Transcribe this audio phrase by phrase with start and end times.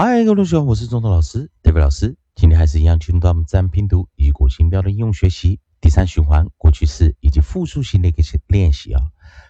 [0.00, 2.16] 嗨，各位同学好，我是中头老师，David 老师。
[2.36, 9.02] 今天还是一样进入到我们自然拼读以及国音标的应用学习第三循环过去式以及复数型的一个练习啊。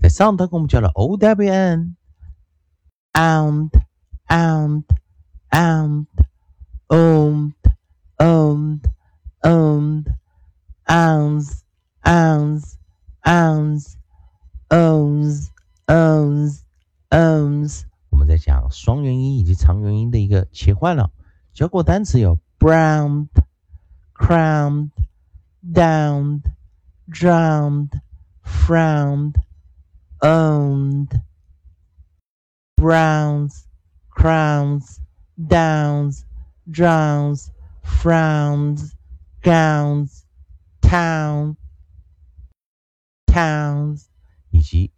[0.00, 1.94] 在上堂我们教了 O W N
[3.12, 3.68] and
[4.28, 4.84] and
[5.50, 6.06] and
[6.88, 7.52] and
[8.16, 8.80] and
[9.42, 10.06] and
[10.88, 11.60] ands
[12.02, 12.78] ands
[13.26, 13.98] ands
[14.70, 15.50] owns
[15.86, 16.62] owns
[17.10, 17.84] owns
[18.30, 21.10] 在讲双元音以及长元音的一个切换了。
[21.52, 23.26] 教过单词有 browned、
[24.14, 24.90] crowned、
[25.66, 26.42] downed、
[27.08, 27.88] drowned、
[28.44, 29.34] frowned、
[30.20, 31.08] owned、
[32.76, 33.64] browns、
[34.14, 35.00] crowns、
[35.36, 36.22] downs、
[36.70, 37.48] drowns、
[37.82, 38.92] frowns、
[39.42, 40.22] gowns、
[40.80, 41.56] town、
[43.26, 44.04] towns
[44.50, 44.92] 以及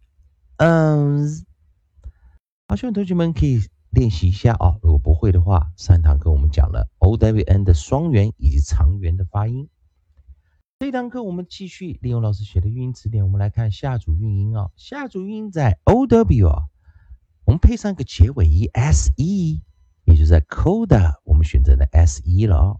[0.59, 1.45] owns。
[2.75, 4.79] 希望同学们可以练习一下哦。
[4.81, 9.69] 如果不会的话，上堂课我们讲了 O W N 的双元以及长元的发音。
[10.79, 14.69] 这堂课我们继续利用老师写的韵音词典，我们来看下组韵音啊。
[14.75, 16.63] 下组韵音在 O W 啊，
[17.45, 19.61] 我们配上一个结尾音 S E，
[20.05, 22.75] 也就是在 Coda 我们选择的 S E 了啊。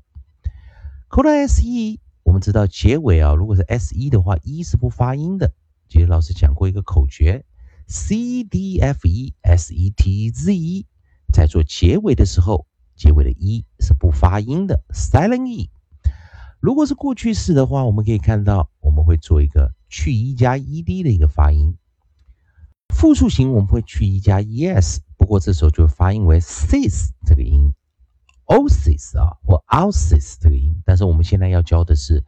[1.09, 5.53] Coda S E，我们知道结尾啊，如果是 S E 的话，E 是不发音的。
[5.87, 7.45] 记得老师讲过一个口诀。
[7.87, 10.85] C D F E S E T Z E，
[11.31, 15.69] 在做结尾的时候，结尾的 E 是不发音的，silent E。
[16.59, 21.75] 如果是过去式的话，我们可以看到，我们会做一个去 E 加 E D 的一个发音。
[22.95, 27.73] 复数型我们会去 E 加 E S，不过这时候就发音为 sis 这个音
[28.45, 30.73] ，osis 啊或 ousis 这个音。
[30.85, 32.23] 但是我们现在要教的是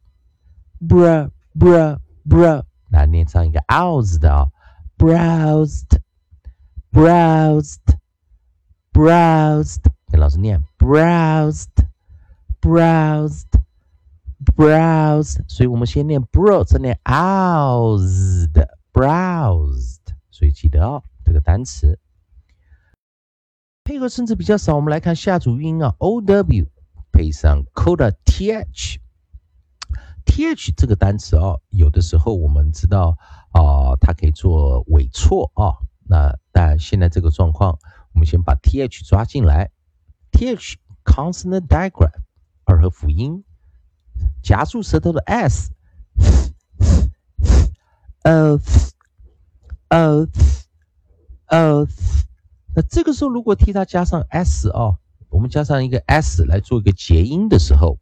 [0.79, 4.49] bruh bruh bruh，来念上一个 ours 的啊，
[4.97, 5.99] browsed
[6.91, 7.79] browsed
[8.93, 11.67] browsed，跟老师念 browsed
[12.61, 13.47] browsed
[14.55, 19.99] browsed，所以我们先念 bro，再念 oused browsed，
[20.31, 21.99] 所以记得哦这个单词。
[23.83, 26.67] 配合甚至比较少，我们来看下组音啊，o w。
[27.14, 28.98] 配上 coda th，th
[30.76, 33.16] 这个单词哦，有的时候我们知道
[33.52, 35.78] 啊，它可以做尾错啊。
[36.06, 37.78] 那但现在这个状况，
[38.12, 39.70] 我们先把 th 抓进来。
[40.32, 42.10] th consonant diagram，
[42.64, 43.44] 二合辅音，
[44.42, 45.70] 夹住舌头的 s。
[48.24, 48.58] 呃
[49.88, 50.26] 呃
[51.46, 51.86] 呃，
[52.74, 54.98] 那这个时候如果替它加上 s 哦。
[55.34, 57.98] 我们加上一个 s 来做一个结音的时候，